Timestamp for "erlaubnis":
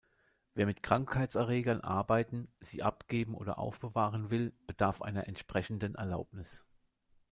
5.93-6.65